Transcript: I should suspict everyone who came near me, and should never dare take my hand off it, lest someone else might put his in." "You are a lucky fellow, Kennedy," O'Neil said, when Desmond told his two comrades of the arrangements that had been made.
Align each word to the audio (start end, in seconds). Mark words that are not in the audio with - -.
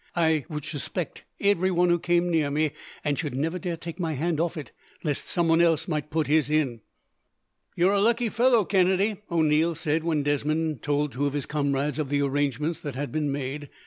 I 0.15 0.45
should 0.51 0.63
suspict 0.65 1.25
everyone 1.39 1.89
who 1.91 1.99
came 1.99 2.31
near 2.31 2.49
me, 2.49 2.71
and 3.03 3.19
should 3.19 3.35
never 3.35 3.59
dare 3.59 3.77
take 3.77 3.99
my 3.99 4.13
hand 4.13 4.39
off 4.39 4.57
it, 4.57 4.71
lest 5.03 5.25
someone 5.27 5.61
else 5.61 5.87
might 5.87 6.09
put 6.09 6.25
his 6.25 6.49
in." 6.49 6.81
"You 7.75 7.87
are 7.89 7.93
a 7.93 8.01
lucky 8.01 8.29
fellow, 8.29 8.65
Kennedy," 8.65 9.17
O'Neil 9.29 9.75
said, 9.75 10.03
when 10.03 10.23
Desmond 10.23 10.81
told 10.81 11.13
his 11.13 11.43
two 11.45 11.47
comrades 11.47 11.99
of 11.99 12.09
the 12.09 12.23
arrangements 12.23 12.81
that 12.81 12.95
had 12.95 13.11
been 13.11 13.31
made. 13.31 13.69